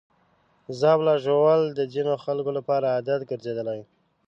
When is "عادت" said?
2.95-3.21